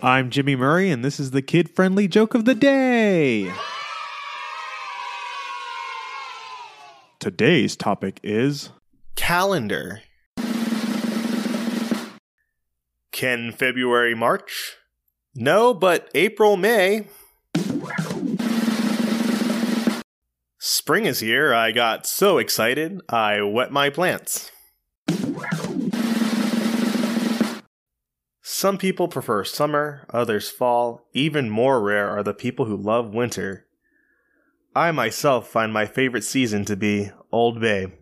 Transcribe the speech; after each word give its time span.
I'm 0.00 0.30
Jimmy 0.30 0.54
Murray, 0.54 0.92
and 0.92 1.04
this 1.04 1.18
is 1.18 1.32
the 1.32 1.42
kid 1.42 1.68
friendly 1.70 2.06
joke 2.06 2.34
of 2.34 2.44
the 2.44 2.54
day. 2.54 3.52
Today's 7.18 7.74
topic 7.74 8.20
is 8.22 8.70
Calendar. 9.16 10.02
Can 13.10 13.50
February 13.50 14.14
March? 14.14 14.76
No, 15.34 15.74
but 15.74 16.08
April 16.14 16.56
May. 16.56 17.06
Spring 20.60 21.06
is 21.06 21.18
here. 21.18 21.52
I 21.52 21.72
got 21.72 22.06
so 22.06 22.38
excited, 22.38 23.00
I 23.08 23.42
wet 23.42 23.72
my 23.72 23.90
plants. 23.90 24.52
Some 28.60 28.76
people 28.76 29.06
prefer 29.06 29.44
summer, 29.44 30.04
others 30.10 30.50
fall. 30.50 31.06
Even 31.12 31.48
more 31.48 31.80
rare 31.80 32.10
are 32.10 32.24
the 32.24 32.34
people 32.34 32.64
who 32.64 32.76
love 32.76 33.14
winter. 33.14 33.68
I 34.74 34.90
myself 34.90 35.46
find 35.46 35.72
my 35.72 35.86
favorite 35.86 36.24
season 36.24 36.64
to 36.64 36.74
be 36.74 37.12
Old 37.30 37.60
Bay. 37.60 37.92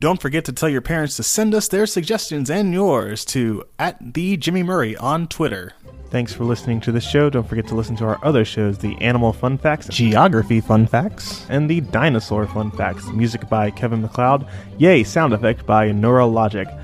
Don't 0.00 0.20
forget 0.20 0.44
to 0.44 0.52
tell 0.52 0.68
your 0.68 0.82
parents 0.82 1.16
to 1.16 1.22
send 1.22 1.54
us 1.54 1.66
their 1.66 1.86
suggestions 1.86 2.50
and 2.50 2.74
yours 2.74 3.24
to 3.24 3.64
at 3.78 3.96
the 4.12 4.36
Jimmy 4.36 4.62
Murray 4.62 4.94
on 4.98 5.26
Twitter. 5.26 5.72
Thanks 6.10 6.34
for 6.34 6.44
listening 6.44 6.82
to 6.82 6.92
this 6.92 7.08
show. 7.08 7.30
Don't 7.30 7.48
forget 7.48 7.66
to 7.68 7.74
listen 7.74 7.96
to 7.96 8.04
our 8.04 8.22
other 8.22 8.44
shows 8.44 8.76
the 8.76 9.00
Animal 9.00 9.32
Fun 9.32 9.56
Facts, 9.56 9.88
Geography 9.88 10.60
Fun 10.60 10.86
Facts, 10.86 11.46
and 11.48 11.70
the 11.70 11.80
Dinosaur 11.80 12.46
Fun 12.48 12.70
Facts. 12.70 13.06
Music 13.06 13.48
by 13.48 13.70
Kevin 13.70 14.02
MacLeod. 14.02 14.46
Yay, 14.76 15.04
sound 15.04 15.32
effect 15.32 15.64
by 15.64 15.88
Neurologic. 15.88 16.83